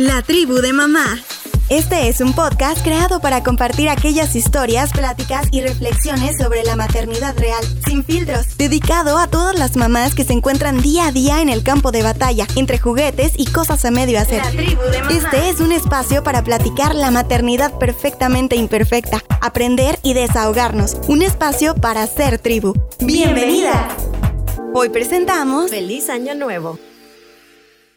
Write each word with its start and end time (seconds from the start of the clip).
La 0.00 0.22
tribu 0.22 0.62
de 0.62 0.72
mamá. 0.72 1.18
Este 1.68 2.08
es 2.08 2.22
un 2.22 2.32
podcast 2.32 2.82
creado 2.82 3.20
para 3.20 3.42
compartir 3.42 3.90
aquellas 3.90 4.34
historias, 4.34 4.92
pláticas 4.94 5.46
y 5.50 5.60
reflexiones 5.60 6.38
sobre 6.38 6.64
la 6.64 6.74
maternidad 6.74 7.36
real, 7.36 7.62
sin 7.86 8.02
filtros, 8.02 8.56
dedicado 8.56 9.18
a 9.18 9.26
todas 9.26 9.58
las 9.58 9.76
mamás 9.76 10.14
que 10.14 10.24
se 10.24 10.32
encuentran 10.32 10.80
día 10.80 11.08
a 11.08 11.12
día 11.12 11.42
en 11.42 11.50
el 11.50 11.62
campo 11.62 11.92
de 11.92 12.02
batalla, 12.02 12.46
entre 12.56 12.78
juguetes 12.78 13.34
y 13.36 13.44
cosas 13.44 13.84
a 13.84 13.90
medio 13.90 14.18
hacer. 14.18 14.40
Este 15.10 15.50
es 15.50 15.60
un 15.60 15.70
espacio 15.70 16.24
para 16.24 16.42
platicar 16.42 16.94
la 16.94 17.10
maternidad 17.10 17.78
perfectamente 17.78 18.56
imperfecta, 18.56 19.22
aprender 19.42 19.98
y 20.02 20.14
desahogarnos. 20.14 20.96
Un 21.08 21.20
espacio 21.20 21.74
para 21.74 22.06
ser 22.06 22.38
tribu. 22.38 22.72
¡Bienvenida! 23.00 23.86
Hoy 24.72 24.88
presentamos 24.88 25.70
Feliz 25.70 26.08
Año 26.08 26.34
Nuevo. 26.34 26.78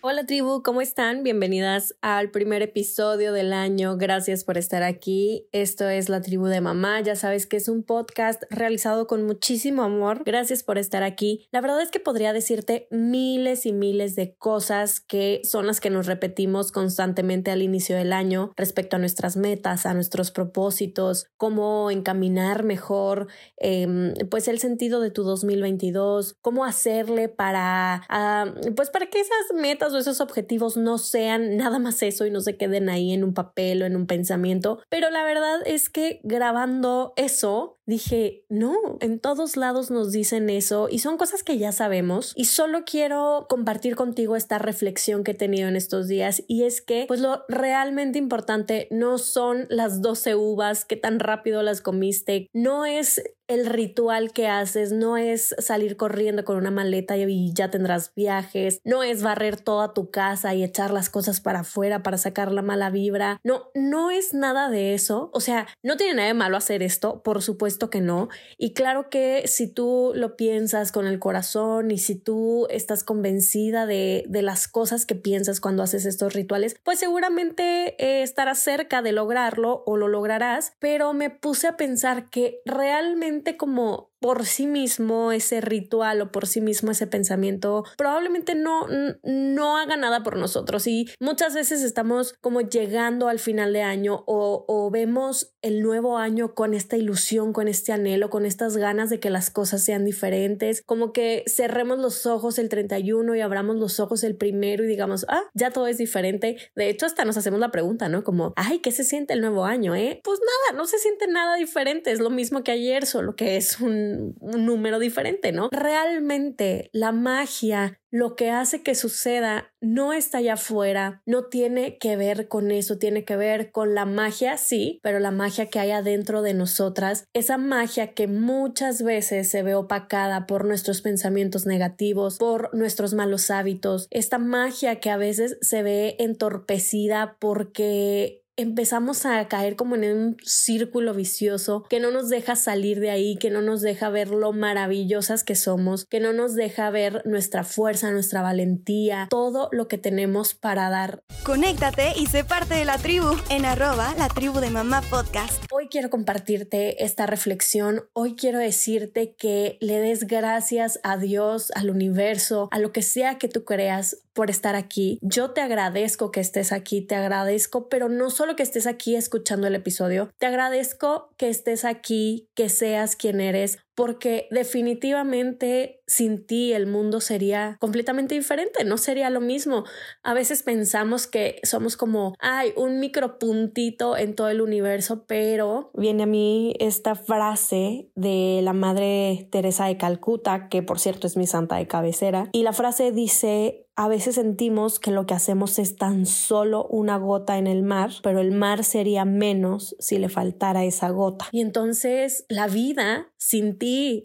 Hola 0.05 0.25
tribu, 0.25 0.63
¿cómo 0.63 0.81
están? 0.81 1.23
Bienvenidas 1.23 1.95
al 2.01 2.29
primer 2.29 2.61
episodio 2.61 3.31
del 3.31 3.53
año. 3.53 3.95
Gracias 3.95 4.43
por 4.43 4.57
estar 4.57 4.83
aquí. 4.83 5.47
Esto 5.53 5.87
es 5.87 6.09
La 6.09 6.21
Tribu 6.21 6.47
de 6.47 6.59
Mamá. 6.59 6.99
Ya 6.99 7.15
sabes 7.15 7.47
que 7.47 7.55
es 7.55 7.69
un 7.69 7.83
podcast 7.83 8.43
realizado 8.49 9.07
con 9.07 9.25
muchísimo 9.25 9.81
amor. 9.81 10.23
Gracias 10.25 10.61
por 10.61 10.77
estar 10.77 11.03
aquí. 11.03 11.47
La 11.53 11.61
verdad 11.61 11.81
es 11.81 11.89
que 11.89 12.01
podría 12.01 12.33
decirte 12.33 12.89
miles 12.91 13.65
y 13.65 13.71
miles 13.71 14.17
de 14.17 14.35
cosas 14.35 14.99
que 14.99 15.39
son 15.45 15.67
las 15.67 15.79
que 15.79 15.89
nos 15.89 16.05
repetimos 16.05 16.73
constantemente 16.73 17.49
al 17.49 17.61
inicio 17.61 17.95
del 17.95 18.11
año 18.11 18.51
respecto 18.57 18.97
a 18.97 18.99
nuestras 18.99 19.37
metas, 19.37 19.85
a 19.85 19.93
nuestros 19.93 20.31
propósitos, 20.31 21.27
cómo 21.37 21.89
encaminar 21.91 22.63
mejor 22.63 23.27
em, 23.55 24.13
pues 24.29 24.49
el 24.49 24.59
sentido 24.59 24.99
de 24.99 25.11
tu 25.11 25.23
2022, 25.23 26.35
cómo 26.41 26.65
hacerle 26.65 27.29
para 27.29 28.03
ah, 28.09 28.53
pues 28.75 28.89
para 28.89 29.05
que 29.05 29.21
esas 29.21 29.53
metas 29.55 29.92
esos 29.99 30.21
objetivos 30.21 30.77
no 30.77 30.97
sean 30.97 31.57
nada 31.57 31.79
más 31.79 32.01
eso 32.03 32.25
y 32.25 32.31
no 32.31 32.41
se 32.41 32.57
queden 32.57 32.89
ahí 32.89 33.13
en 33.13 33.23
un 33.23 33.33
papel 33.33 33.81
o 33.81 33.85
en 33.85 33.95
un 33.95 34.07
pensamiento. 34.07 34.81
Pero 34.89 35.09
la 35.09 35.23
verdad 35.23 35.59
es 35.65 35.89
que 35.89 36.19
grabando 36.23 37.13
eso, 37.15 37.79
dije, 37.85 38.45
no, 38.49 38.75
en 39.01 39.19
todos 39.19 39.57
lados 39.57 39.91
nos 39.91 40.11
dicen 40.11 40.49
eso 40.49 40.87
y 40.89 40.99
son 40.99 41.17
cosas 41.17 41.43
que 41.43 41.57
ya 41.57 41.71
sabemos 41.71 42.33
y 42.35 42.45
solo 42.45 42.85
quiero 42.85 43.45
compartir 43.49 43.95
contigo 43.95 44.35
esta 44.35 44.57
reflexión 44.57 45.23
que 45.23 45.31
he 45.31 45.35
tenido 45.35 45.67
en 45.67 45.75
estos 45.75 46.07
días 46.07 46.43
y 46.47 46.63
es 46.63 46.81
que 46.81 47.05
pues 47.07 47.19
lo 47.19 47.43
realmente 47.49 48.19
importante 48.19 48.87
no 48.89 49.17
son 49.17 49.65
las 49.69 50.01
12 50.01 50.35
uvas, 50.35 50.85
que 50.85 50.95
tan 50.95 51.19
rápido 51.19 51.61
las 51.61 51.81
comiste, 51.81 52.47
no 52.53 52.85
es 52.85 53.21
el 53.47 53.65
ritual 53.65 54.31
que 54.31 54.47
haces 54.47 54.93
no 54.93 55.17
es 55.17 55.53
salir 55.59 55.97
corriendo 55.97 56.45
con 56.45 56.55
una 56.55 56.71
maleta 56.71 57.17
y 57.17 57.53
ya 57.53 57.69
tendrás 57.69 58.13
viajes, 58.15 58.79
no 58.85 59.03
es 59.03 59.21
barrer 59.21 59.59
toda 59.59 59.82
tu 59.91 60.09
casa 60.09 60.53
y 60.53 60.63
echar 60.63 60.91
las 60.91 61.09
cosas 61.09 61.41
para 61.41 61.59
afuera 61.59 62.03
para 62.03 62.17
sacar 62.17 62.51
la 62.51 62.61
mala 62.61 62.89
vibra, 62.89 63.39
no, 63.43 63.69
no 63.73 64.11
es 64.11 64.33
nada 64.33 64.69
de 64.69 64.93
eso, 64.93 65.29
o 65.33 65.39
sea, 65.41 65.67
no 65.83 65.97
tiene 65.97 66.15
nada 66.15 66.27
de 66.27 66.33
malo 66.33 66.55
hacer 66.55 66.81
esto, 66.81 67.21
por 67.23 67.41
supuesto 67.41 67.89
que 67.89 67.99
no, 67.99 68.29
y 68.57 68.73
claro 68.73 69.09
que 69.09 69.43
si 69.47 69.67
tú 69.67 70.13
lo 70.15 70.35
piensas 70.35 70.91
con 70.91 71.07
el 71.07 71.19
corazón 71.19 71.91
y 71.91 71.97
si 71.97 72.15
tú 72.15 72.67
estás 72.69 73.03
convencida 73.03 73.85
de, 73.85 74.23
de 74.27 74.41
las 74.41 74.67
cosas 74.67 75.05
que 75.05 75.15
piensas 75.15 75.59
cuando 75.59 75.83
haces 75.83 76.05
estos 76.05 76.33
rituales, 76.33 76.75
pues 76.83 76.99
seguramente 76.99 77.95
eh, 78.03 78.23
estarás 78.23 78.59
cerca 78.59 79.01
de 79.01 79.11
lograrlo 79.11 79.83
o 79.85 79.97
lo 79.97 80.07
lograrás, 80.07 80.73
pero 80.79 81.13
me 81.13 81.29
puse 81.29 81.67
a 81.67 81.77
pensar 81.77 82.29
que 82.29 82.61
realmente 82.65 83.57
como 83.57 84.12
por 84.23 84.45
sí 84.45 84.67
mismo 84.67 85.33
ese 85.33 85.59
ritual 85.59 86.21
o 86.21 86.31
por 86.31 86.47
sí 86.47 86.61
mismo 86.61 86.91
ese 86.91 87.07
pensamiento 87.07 87.83
probablemente 87.97 88.55
no, 88.55 88.87
no 89.21 89.77
haga 89.77 89.97
nada 89.97 90.23
por 90.23 90.37
nosotros 90.37 90.87
y 90.87 91.09
muchas 91.19 91.53
veces 91.53 91.83
estamos 91.83 92.31
como 92.39 92.61
llegando 92.61 93.27
al 93.27 93.39
final 93.39 93.73
de 93.73 93.81
año 93.81 94.23
o, 94.25 94.89
vemos 94.93 95.55
el 95.61 95.81
nuevo 95.81 96.17
año 96.17 96.53
con 96.53 96.73
esta 96.73 96.97
ilusión, 96.97 97.51
con 97.51 97.67
este 97.67 97.91
anhelo, 97.91 98.29
con 98.29 98.45
estas 98.45 98.77
ganas 98.77 99.09
de 99.09 99.19
que 99.19 99.29
las 99.29 99.49
cosas 99.49 99.83
sean 99.83 100.05
diferentes, 100.05 100.83
como 100.85 101.11
que 101.11 101.43
cerremos 101.47 101.99
los 101.99 102.25
ojos 102.25 102.59
el 102.59 102.69
31 102.69 103.35
y 103.35 103.41
abramos 103.41 103.77
los 103.77 103.99
ojos 103.99 104.23
el 104.23 104.35
primero 104.35 104.83
y 104.83 104.87
digamos, 104.87 105.25
ah, 105.29 105.43
ya 105.53 105.71
todo 105.71 105.87
es 105.87 105.97
diferente. 105.97 106.57
De 106.75 106.89
hecho, 106.89 107.05
hasta 107.05 107.25
nos 107.25 107.37
hacemos 107.37 107.59
la 107.59 107.71
pregunta, 107.71 108.07
¿no? 108.07 108.23
Como, 108.23 108.53
ay, 108.55 108.79
¿qué 108.79 108.91
se 108.91 109.03
siente 109.03 109.33
el 109.33 109.41
nuevo 109.41 109.65
año, 109.65 109.95
eh? 109.95 110.21
Pues 110.23 110.39
nada, 110.39 110.77
no 110.77 110.85
se 110.85 110.99
siente 110.99 111.27
nada 111.27 111.55
diferente, 111.55 112.11
es 112.11 112.19
lo 112.19 112.29
mismo 112.29 112.63
que 112.63 112.71
ayer, 112.71 113.05
solo 113.05 113.35
que 113.35 113.57
es 113.57 113.79
un 113.79 114.12
un, 114.13 114.65
número 114.65 114.99
diferente, 114.99 115.51
¿no? 115.51 115.69
Realmente 115.71 116.89
la 116.93 117.11
magia 117.11 117.99
lo 118.13 118.35
que 118.35 118.51
hace 118.51 118.83
que 118.83 118.93
suceda 118.93 119.73
no 119.81 120.13
está 120.13 120.37
allá 120.37 120.53
afuera, 120.53 121.23
no 121.25 121.45
tiene 121.45 121.97
que 121.97 122.15
ver 122.15 122.47
con 122.47 122.69
eso, 122.69 122.99
tiene 122.99 123.25
que 123.25 123.35
ver 123.37 123.71
con 123.71 123.95
la 123.95 124.05
magia, 124.05 124.57
sí, 124.57 124.99
pero 125.01 125.17
la 125.17 125.31
magia 125.31 125.65
que 125.65 125.79
hay 125.79 125.89
adentro 125.89 126.43
de 126.43 126.53
nosotras, 126.53 127.25
esa 127.33 127.57
magia 127.57 128.13
que 128.13 128.27
muchas 128.27 129.01
veces 129.01 129.49
se 129.49 129.63
ve 129.63 129.73
opacada 129.73 130.45
por 130.45 130.63
nuestros 130.65 131.01
pensamientos 131.01 131.65
negativos, 131.65 132.37
por 132.37 132.69
nuestros 132.75 133.15
malos 133.15 133.49
hábitos, 133.49 134.05
esta 134.11 134.37
magia 134.37 134.99
que 134.99 135.09
a 135.09 135.17
veces 135.17 135.57
se 135.61 135.81
ve 135.81 136.15
entorpecida 136.19 137.37
porque 137.39 138.42
empezamos 138.55 139.25
a 139.25 139.47
caer 139.47 139.75
como 139.75 139.95
en 139.95 140.03
un 140.15 140.37
círculo 140.43 141.13
vicioso 141.13 141.83
que 141.89 141.99
no 141.99 142.11
nos 142.11 142.29
deja 142.29 142.55
salir 142.55 142.99
de 142.99 143.09
ahí, 143.09 143.35
que 143.37 143.49
no 143.49 143.61
nos 143.61 143.81
deja 143.81 144.09
ver 144.09 144.29
lo 144.29 144.53
maravillosas 144.53 145.43
que 145.43 145.55
somos, 145.55 146.05
que 146.05 146.19
no 146.19 146.33
nos 146.33 146.53
deja 146.53 146.89
ver 146.91 147.23
nuestra 147.25 147.63
fuerza, 147.63 148.11
nuestra 148.11 148.41
valentía, 148.41 149.27
todo 149.29 149.69
lo 149.71 149.87
que 149.87 149.97
tenemos 149.97 150.53
para 150.53 150.89
dar. 150.89 151.23
Conéctate 151.43 152.13
y 152.15 152.27
sé 152.27 152.43
parte 152.43 152.75
de 152.75 152.85
la 152.85 152.97
tribu 152.97 153.29
en 153.49 153.65
arroba 153.65 154.13
la 154.17 154.27
tribu 154.27 154.59
de 154.59 154.69
mamá 154.69 155.01
podcast. 155.01 155.63
Hoy 155.71 155.87
quiero 155.87 156.11
compartirte 156.11 157.03
esta 157.03 157.25
reflexión, 157.25 158.03
hoy 158.13 158.35
quiero 158.35 158.59
decirte 158.59 159.35
que 159.35 159.77
le 159.81 159.99
des 159.99 160.27
gracias 160.27 160.99
a 161.03 161.17
Dios, 161.17 161.71
al 161.75 161.89
universo, 161.89 162.69
a 162.71 162.79
lo 162.79 162.91
que 162.91 163.01
sea 163.01 163.39
que 163.39 163.47
tú 163.47 163.65
creas 163.65 164.22
por 164.33 164.49
estar 164.49 164.75
aquí. 164.75 165.19
Yo 165.21 165.51
te 165.51 165.61
agradezco 165.61 166.31
que 166.31 166.39
estés 166.39 166.71
aquí, 166.71 167.01
te 167.01 167.15
agradezco, 167.15 167.89
pero 167.89 168.09
no 168.09 168.29
solo 168.29 168.55
que 168.55 168.63
estés 168.63 168.87
aquí 168.87 169.15
escuchando 169.15 169.67
el 169.67 169.75
episodio, 169.75 170.31
te 170.37 170.45
agradezco 170.45 171.29
que 171.37 171.49
estés 171.49 171.85
aquí, 171.85 172.49
que 172.55 172.69
seas 172.69 173.15
quien 173.15 173.39
eres, 173.39 173.79
porque 173.95 174.47
definitivamente 174.51 176.01
sin 176.07 176.45
ti 176.45 176.73
el 176.73 176.87
mundo 176.87 177.21
sería 177.21 177.77
completamente 177.79 178.35
diferente, 178.35 178.83
no 178.83 178.97
sería 178.97 179.29
lo 179.29 179.41
mismo. 179.41 179.83
A 180.23 180.33
veces 180.33 180.63
pensamos 180.63 181.27
que 181.27 181.59
somos 181.63 181.97
como, 181.97 182.35
hay 182.39 182.73
un 182.75 182.99
micropuntito 182.99 184.17
en 184.17 184.35
todo 184.35 184.49
el 184.49 184.61
universo, 184.61 185.25
pero 185.25 185.91
viene 185.93 186.23
a 186.23 186.27
mí 186.27 186.75
esta 186.79 187.15
frase 187.15 188.09
de 188.15 188.61
la 188.63 188.73
Madre 188.73 189.47
Teresa 189.51 189.85
de 189.85 189.97
Calcuta, 189.97 190.67
que 190.69 190.83
por 190.83 190.99
cierto 190.99 191.27
es 191.27 191.37
mi 191.37 191.47
santa 191.47 191.77
de 191.77 191.87
cabecera, 191.87 192.49
y 192.51 192.63
la 192.63 192.73
frase 192.73 193.11
dice, 193.11 193.87
a 193.95 194.07
veces 194.07 194.35
sentimos 194.35 194.99
que 194.99 195.11
lo 195.11 195.25
que 195.25 195.35
hacemos 195.35 195.77
es 195.77 195.95
tan 195.95 196.25
solo 196.25 196.87
una 196.87 197.17
gota 197.17 197.57
en 197.57 197.67
el 197.67 197.83
mar, 197.83 198.11
pero 198.23 198.39
el 198.39 198.51
mar 198.51 198.83
sería 198.83 199.23
menos 199.23 199.95
si 199.99 200.17
le 200.17 200.29
faltara 200.29 200.83
esa 200.83 201.09
gota. 201.09 201.47
Y 201.51 201.61
entonces 201.61 202.45
la 202.49 202.67
vida 202.67 203.31
sin 203.37 203.77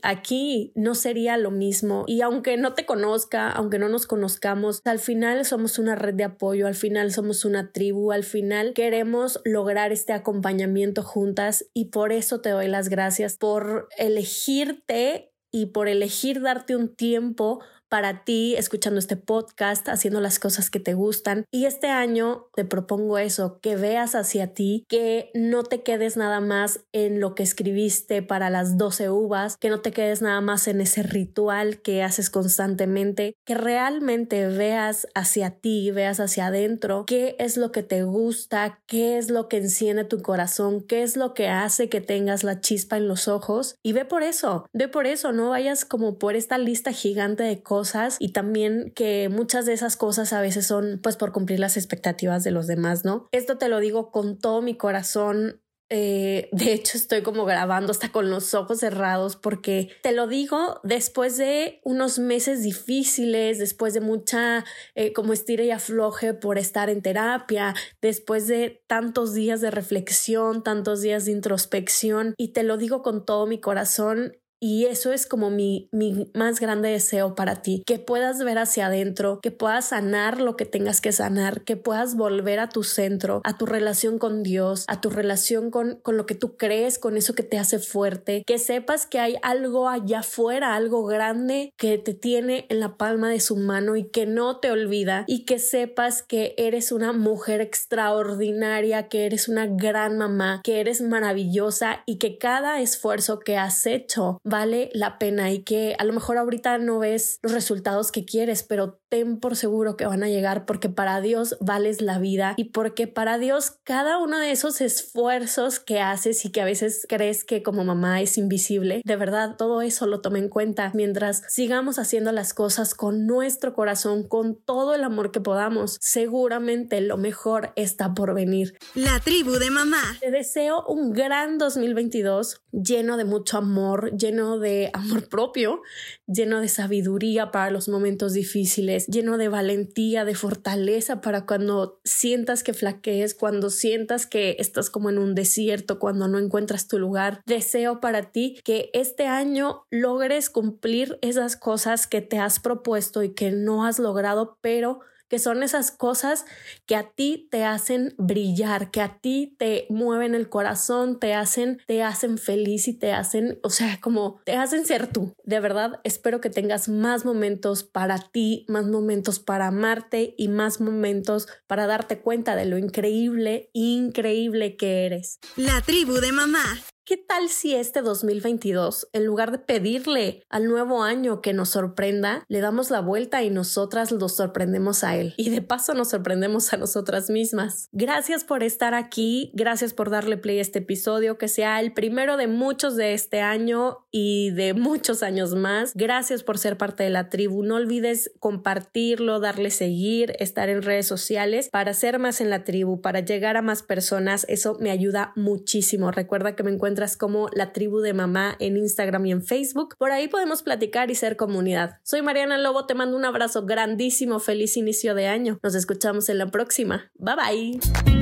aquí 0.02 0.72
no 0.74 0.94
sería 0.94 1.36
lo 1.36 1.50
mismo. 1.50 2.04
Y 2.06 2.20
aunque 2.20 2.56
no 2.56 2.74
te 2.74 2.86
conozca, 2.86 3.50
aunque 3.50 3.78
no 3.78 3.88
nos 3.88 4.06
conozcamos, 4.06 4.80
al 4.84 4.98
final 4.98 5.44
somos 5.44 5.78
una 5.78 5.94
red 5.94 6.14
de 6.14 6.24
apoyo, 6.24 6.66
al 6.66 6.74
final 6.74 7.12
somos 7.12 7.44
una 7.44 7.72
tribu, 7.72 8.12
al 8.12 8.24
final 8.24 8.72
queremos 8.74 9.41
lograr 9.44 9.92
este 9.92 10.12
acompañamiento 10.12 11.02
juntas 11.02 11.66
y 11.74 11.86
por 11.86 12.12
eso 12.12 12.41
te 12.41 12.50
doy 12.50 12.69
las 12.69 12.88
gracias 12.88 13.36
por 13.36 13.88
elegirte 13.98 15.32
y 15.50 15.66
por 15.66 15.88
elegir 15.88 16.40
darte 16.40 16.76
un 16.76 16.94
tiempo 16.94 17.60
para 17.88 18.25
ti 18.25 18.54
escuchando 18.56 18.99
este 18.99 19.16
podcast, 19.16 19.88
haciendo 19.88 20.21
las 20.21 20.38
cosas 20.38 20.71
que 20.71 20.81
te 20.81 20.94
gustan. 20.94 21.44
Y 21.50 21.65
este 21.65 21.88
año 21.88 22.47
te 22.54 22.65
propongo 22.65 23.19
eso, 23.19 23.58
que 23.61 23.76
veas 23.76 24.14
hacia 24.14 24.52
ti, 24.52 24.85
que 24.88 25.31
no 25.35 25.62
te 25.62 25.82
quedes 25.82 26.17
nada 26.17 26.40
más 26.40 26.81
en 26.93 27.20
lo 27.20 27.35
que 27.35 27.43
escribiste 27.43 28.23
para 28.23 28.50
las 28.50 28.76
12 28.76 29.11
uvas, 29.11 29.56
que 29.56 29.70
no 29.70 29.81
te 29.81 29.93
quedes 29.93 30.23
nada 30.23 30.40
más 30.40 30.69
en 30.69 30.81
ese 30.81 31.02
ritual 31.02 31.81
que 31.81 32.02
haces 32.02 32.31
constantemente, 32.31 33.35
que 33.44 33.55
realmente 33.55 34.46
veas 34.46 35.08
hacia 35.14 35.50
ti, 35.50 35.91
veas 35.91 36.20
hacia 36.20 36.49
adentro 36.49 37.05
qué 37.06 37.37
es 37.38 37.56
lo 37.56 37.73
que 37.73 37.82
te 37.82 38.02
gusta, 38.02 38.81
qué 38.87 39.19
es 39.19 39.31
lo 39.31 39.49
que 39.49 39.58
enciende 39.58 40.05
tu 40.05 40.20
corazón, 40.20 40.82
qué 40.82 41.02
es 41.02 41.17
lo 41.17 41.34
que 41.34 41.49
hace 41.49 41.88
que 41.88 42.00
tengas 42.00 42.44
la 42.44 42.61
chispa 42.61 42.96
en 42.96 43.08
los 43.08 43.29
ojos 43.29 43.76
y 43.82 43.93
ve 43.93 44.05
por 44.05 44.23
eso, 44.23 44.67
ve 44.73 44.88
por 44.88 45.06
eso, 45.06 45.32
no 45.32 45.50
vayas 45.50 45.84
como 45.84 46.19
por 46.19 46.37
esta 46.37 46.58
lista 46.58 46.93
gigante 46.93 47.43
de 47.43 47.62
cosas 47.62 47.77
y 48.20 48.32
también 48.32 48.92
que 48.94 49.28
muchas 49.28 49.66
de 49.66 49.72
esas 49.72 49.96
cosas 49.96 50.32
a 50.32 50.40
veces 50.40 50.66
son 50.66 51.00
pues 51.02 51.16
por 51.16 51.32
cumplir 51.32 51.60
las 51.60 51.76
expectativas 51.76 52.44
de 52.44 52.50
los 52.50 52.66
demás, 52.66 53.04
¿no? 53.04 53.28
Esto 53.32 53.58
te 53.58 53.69
lo 53.69 53.80
digo 53.80 54.10
con 54.10 54.38
todo 54.38 54.62
mi 54.62 54.76
corazón 54.76 55.60
Eh, 55.90 56.50
de 56.52 56.72
hecho, 56.75 56.98
estoy 56.98 57.22
como 57.22 57.44
grabando 57.46 57.92
hasta 57.92 58.10
con 58.12 58.28
los 58.30 58.52
ojos 58.54 58.80
cerrados 58.80 59.36
porque 59.36 59.88
te 60.02 60.12
lo 60.12 60.26
digo 60.26 60.80
después 60.84 61.38
de 61.38 61.80
unos 61.84 62.19
meses 62.19 62.62
difíciles, 62.62 63.58
después 63.58 63.94
de 63.94 64.00
mucha 64.00 64.64
eh, 64.94 65.12
como 65.14 65.32
estira 65.32 65.64
y 65.64 65.70
afloje 65.70 66.34
por 66.34 66.58
estar 66.58 66.90
en 66.90 67.00
terapia, 67.00 67.74
después 68.02 68.46
de 68.46 68.82
tantos 68.86 69.32
días 69.32 69.60
de 69.62 69.70
reflexión, 69.70 70.62
tantos 70.62 71.00
días 71.00 71.24
de 71.24 71.32
introspección 71.32 72.34
y 72.36 72.52
te 72.52 72.62
lo 72.64 72.76
digo 72.76 73.02
con 73.02 73.24
todo 73.24 73.46
mi 73.46 73.58
corazón 73.60 74.34
y 74.60 74.87
eso 74.87 75.12
es 75.12 75.26
como 75.26 75.50
mi, 75.50 75.88
mi 75.93 76.31
más 76.34 76.60
grande 76.60 76.90
deseo 76.90 77.34
para 77.34 77.62
ti, 77.62 77.82
que 77.87 77.99
puedas 77.99 78.43
ver 78.43 78.58
hacia 78.58 78.87
adentro, 78.87 79.40
que 79.40 79.50
puedas 79.50 79.88
sanar 79.88 80.40
lo 80.40 80.56
que 80.56 80.64
tengas 80.64 81.00
que 81.00 81.12
sanar, 81.12 81.62
que 81.62 81.76
puedas 81.76 82.16
volver 82.16 82.58
a 82.58 82.69
tu 82.69 82.82
centro, 82.82 83.40
a 83.44 83.56
tu 83.56 83.66
relación 83.66 84.19
con 84.19 84.43
Dios, 84.43 84.84
a 84.88 85.00
tu 85.00 85.10
relación 85.10 85.70
con, 85.70 86.00
con 86.02 86.16
lo 86.16 86.26
que 86.26 86.34
tú 86.34 86.56
crees, 86.56 86.99
con 86.99 87.16
eso 87.16 87.34
que 87.34 87.43
te 87.43 87.58
hace 87.58 87.78
fuerte, 87.78 88.43
que 88.46 88.58
sepas 88.58 89.06
que 89.06 89.20
hay 89.20 89.37
algo 89.43 89.88
allá 89.88 90.20
afuera, 90.20 90.75
algo 90.75 91.05
grande 91.05 91.72
que 91.76 91.99
te 91.99 92.14
tiene 92.14 92.66
en 92.69 92.81
la 92.81 92.96
palma 92.96 93.31
de 93.31 93.40
su 93.40 93.56
mano 93.56 93.96
y 93.96 94.08
que 94.10 94.26
no 94.26 94.58
te 94.58 94.70
olvida 94.70 95.25
y 95.26 95.44
que 95.44 95.58
sepas 95.58 96.22
que 96.22 96.55
eres 96.58 96.93
una 96.93 97.12
mujer 97.12 97.60
extraordinaria, 97.60 99.08
que 99.08 99.26
eres 99.26 99.49
una 99.49 99.66
gran 99.66 100.19
mamá, 100.19 100.60
que 100.64 100.81
eres 100.81 101.00
maravillosa 101.00 102.02
y 102.06 102.19
que 102.19 102.38
cada 102.38 102.81
esfuerzo 102.81 103.38
que 103.38 103.56
has 103.56 103.87
hecho 103.87 104.40
vale 104.48 104.90
la 104.92 105.18
pena 105.18 105.50
y 105.52 105.62
que 105.62 105.94
a 105.98 106.04
lo 106.04 106.12
mejor 106.12 106.38
ahorita 106.38 106.78
no 106.78 106.98
ves 106.98 107.38
los 107.42 107.52
resultados 107.52 108.12
que 108.12 108.24
quieres, 108.24 108.62
pero 108.62 109.00
ten 109.08 109.40
por 109.40 109.56
seguro 109.56 109.96
que 109.96 110.06
van 110.06 110.22
a 110.22 110.28
llegar 110.28 110.66
porque 110.66 110.88
para 110.88 111.20
Dios 111.20 111.56
vales 111.60 112.02
la 112.02 112.18
vida 112.18 112.54
y 112.56 112.64
porque 112.64 113.06
para 113.06 113.38
Dios 113.38 113.78
cada 113.84 114.18
uno 114.18 114.38
de 114.38 114.50
esos 114.50 114.80
esfuerzos 114.80 115.80
que 115.80 116.00
haces 116.00 116.44
y 116.44 116.50
que 116.50 116.60
a 116.60 116.64
veces 116.64 117.06
crees 117.08 117.44
que 117.44 117.62
como 117.62 117.84
mamá 117.84 118.20
es 118.20 118.36
invisible, 118.38 119.02
de 119.04 119.16
verdad 119.16 119.56
todo 119.56 119.82
eso 119.82 120.06
lo 120.06 120.20
tome 120.20 120.38
en 120.38 120.48
cuenta 120.48 120.90
mientras 120.94 121.42
sigamos 121.48 121.98
haciendo 121.98 122.32
las 122.32 122.54
cosas 122.54 122.94
con 122.94 123.26
nuestro 123.26 123.74
corazón, 123.74 124.26
con 124.26 124.56
todo 124.56 124.94
el 124.94 125.04
amor 125.04 125.30
que 125.30 125.40
podamos. 125.40 125.96
Seguramente 126.00 127.00
lo 127.00 127.16
mejor 127.16 127.72
está 127.76 128.14
por 128.14 128.34
venir. 128.34 128.78
La 128.94 129.20
tribu 129.20 129.52
de 129.52 129.70
mamá. 129.70 130.02
Te 130.20 130.30
deseo 130.30 130.84
un 130.86 131.12
gran 131.12 131.58
2022 131.58 132.62
lleno 132.72 133.16
de 133.16 133.24
mucho 133.24 133.58
amor, 133.58 134.16
lleno 134.16 134.38
de 134.38 134.90
amor 134.93 135.29
propio, 135.29 135.82
lleno 136.26 136.61
de 136.61 136.69
sabiduría 136.69 137.50
para 137.50 137.70
los 137.70 137.88
momentos 137.88 138.32
difíciles, 138.32 139.06
lleno 139.06 139.37
de 139.37 139.49
valentía, 139.49 140.25
de 140.25 140.35
fortaleza 140.35 141.20
para 141.20 141.44
cuando 141.44 142.00
sientas 142.05 142.62
que 142.62 142.73
flaquees, 142.73 143.35
cuando 143.35 143.70
sientas 143.70 144.26
que 144.26 144.56
estás 144.58 144.90
como 144.90 145.11
en 145.11 145.19
un 145.19 145.35
desierto, 145.35 145.99
cuando 145.99 146.29
no 146.29 146.38
encuentras 146.38 146.88
tu 146.88 146.99
lugar. 146.99 147.43
Deseo 147.46 148.00
para 148.00 148.31
ti 148.31 148.61
que 148.64 148.90
este 148.93 149.26
año 149.26 149.82
logres 149.90 150.50
cumplir 150.50 151.19
esas 151.20 151.56
cosas 151.56 152.06
que 152.06 152.20
te 152.20 152.38
has 152.38 152.61
propuesto 152.61 153.23
y 153.23 153.34
que 153.34 153.50
no 153.50 153.84
has 153.84 153.99
logrado, 153.99 154.58
pero 154.61 155.00
que 155.28 155.38
son 155.38 155.62
esas 155.62 155.90
cosas 155.90 156.44
que 156.86 156.96
a 156.96 157.10
ti 157.10 157.48
te 157.50 157.64
hacen 157.64 158.14
brillar, 158.19 158.90
que 158.90 159.00
a 159.00 159.19
ti 159.20 159.54
te 159.58 159.86
mueven 159.90 160.34
el 160.34 160.48
corazón, 160.48 161.19
te 161.19 161.34
hacen, 161.34 161.80
te 161.86 162.02
hacen 162.02 162.38
feliz 162.38 162.88
y 162.88 162.94
te 162.94 163.12
hacen, 163.12 163.58
o 163.62 163.70
sea, 163.70 164.00
como 164.00 164.40
te 164.44 164.56
hacen 164.56 164.86
ser 164.86 165.12
tú. 165.12 165.34
De 165.44 165.60
verdad, 165.60 166.00
espero 166.04 166.40
que 166.40 166.50
tengas 166.50 166.88
más 166.88 167.25
momentos 167.25 167.84
para 167.84 168.19
ti, 168.19 168.64
más 168.69 168.86
momentos 168.86 169.38
para 169.38 169.69
amarte 169.69 170.34
y 170.36 170.48
más 170.48 170.80
momentos 170.80 171.48
para 171.66 171.86
darte 171.86 172.20
cuenta 172.20 172.56
de 172.56 172.64
lo 172.64 172.78
increíble, 172.78 173.70
increíble 173.72 174.76
que 174.76 175.06
eres. 175.06 175.38
La 175.56 175.81
tribu 175.82 176.14
de 176.14 176.32
mamá. 176.32 176.64
¿Qué 177.08 177.16
tal 177.16 177.49
si 177.49 177.75
este 177.75 178.02
2022, 178.02 179.08
en 179.14 179.25
lugar 179.25 179.50
de 179.50 179.58
pedirle 179.58 180.44
al 180.50 180.69
nuevo 180.69 181.02
año 181.02 181.40
que 181.40 181.55
nos 181.55 181.70
sorprenda, 181.70 182.44
le 182.49 182.60
damos 182.60 182.90
la 182.90 183.00
vuelta 183.00 183.43
y 183.43 183.49
nosotras 183.49 184.12
los 184.12 184.37
sorprendemos 184.37 185.05
a 185.05 185.16
él? 185.16 185.32
Y 185.38 185.49
de 185.49 185.62
paso 185.62 185.94
nos 185.94 186.10
sorprendemos 186.10 186.70
a 186.75 186.76
nosotras 186.76 187.31
mismas. 187.31 187.88
Gracias 187.93 188.44
por 188.44 188.62
estar 188.62 188.93
aquí, 188.93 189.50
gracias 189.55 189.94
por 189.94 190.10
darle 190.10 190.37
play 190.37 190.58
a 190.58 190.60
este 190.60 190.81
episodio, 190.81 191.38
que 191.38 191.49
sea 191.49 191.81
el 191.81 191.94
primero 191.94 192.37
de 192.37 192.46
muchos 192.46 192.94
de 192.94 193.14
este 193.14 193.40
año 193.40 194.06
y 194.10 194.50
de 194.50 194.75
muchos 194.75 195.22
años 195.22 195.55
más. 195.55 195.93
Gracias 195.94 196.43
por 196.43 196.58
ser 196.58 196.76
parte 196.76 197.05
de 197.05 197.10
la 197.10 197.31
tribu. 197.31 197.62
No 197.62 197.76
olvides 197.76 198.32
compartirlo, 198.38 199.40
darle 199.40 199.70
seguir, 199.70 200.37
estar 200.40 200.69
en 200.69 200.82
redes 200.82 201.06
sociales 201.06 201.70
para 201.70 201.94
ser 201.94 202.19
más 202.19 202.43
en 202.43 202.50
la 202.50 202.64
tribu, 202.64 203.00
para 203.00 203.20
llegar 203.20 203.56
a 203.56 203.62
más 203.62 203.82
personas. 203.82 204.44
Eso 204.50 204.76
me 204.78 204.90
ayuda 204.90 205.32
muchísimo. 205.37 206.10
Recuerda 206.10 206.55
que 206.55 206.62
me 206.62 206.70
encuentro 206.70 206.97
como 207.16 207.48
La 207.52 207.72
Tribu 207.72 208.00
de 208.00 208.12
Mamá 208.12 208.56
en 208.58 208.76
Instagram 208.76 209.26
y 209.26 209.32
en 209.32 209.42
Facebook. 209.42 209.96
Por 209.98 210.10
ahí 210.10 210.28
podemos 210.28 210.62
platicar 210.62 211.10
y 211.10 211.14
ser 211.14 211.36
comunidad. 211.36 211.98
Soy 212.02 212.22
Mariana 212.22 212.58
Lobo, 212.58 212.86
te 212.86 212.94
mando 212.94 213.16
un 213.16 213.24
abrazo 213.24 213.64
grandísimo, 213.64 214.40
feliz 214.40 214.76
inicio 214.76 215.14
de 215.14 215.28
año. 215.28 215.58
Nos 215.62 215.74
escuchamos 215.74 216.28
en 216.28 216.38
la 216.38 216.46
próxima. 216.50 217.10
Bye 217.14 217.34
bye. 217.36 217.80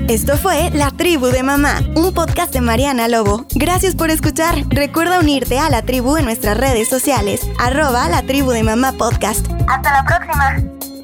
Esto 0.08 0.36
fue 0.36 0.70
La 0.72 0.90
Tribu 0.90 1.26
de 1.26 1.42
Mamá, 1.42 1.80
un 1.96 2.14
podcast 2.14 2.52
de 2.52 2.60
Mariana 2.60 3.08
Lobo. 3.08 3.46
Gracias 3.54 3.96
por 3.96 4.10
escuchar. 4.10 4.54
Recuerda 4.68 5.18
unirte 5.18 5.58
a 5.58 5.70
la 5.70 5.82
tribu 5.82 6.16
en 6.16 6.26
nuestras 6.26 6.56
redes 6.56 6.88
sociales, 6.88 7.40
arroba 7.58 8.08
la 8.08 8.22
tribu 8.22 8.50
de 8.50 8.62
mamá 8.62 8.92
podcast. 8.92 9.46
Hasta 9.66 9.92
la 9.92 10.04
próxima. 10.04 10.95